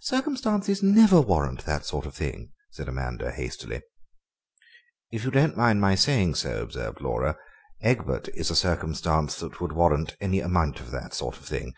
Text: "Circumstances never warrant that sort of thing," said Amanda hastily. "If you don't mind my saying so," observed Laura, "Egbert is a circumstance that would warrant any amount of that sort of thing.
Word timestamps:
"Circumstances 0.00 0.82
never 0.82 1.20
warrant 1.20 1.64
that 1.66 1.84
sort 1.84 2.04
of 2.04 2.16
thing," 2.16 2.50
said 2.72 2.88
Amanda 2.88 3.30
hastily. 3.30 3.82
"If 5.12 5.22
you 5.24 5.30
don't 5.30 5.56
mind 5.56 5.80
my 5.80 5.94
saying 5.94 6.34
so," 6.34 6.60
observed 6.62 7.00
Laura, 7.00 7.36
"Egbert 7.80 8.26
is 8.34 8.50
a 8.50 8.56
circumstance 8.56 9.36
that 9.36 9.60
would 9.60 9.70
warrant 9.70 10.16
any 10.20 10.40
amount 10.40 10.80
of 10.80 10.90
that 10.90 11.14
sort 11.14 11.36
of 11.36 11.44
thing. 11.44 11.74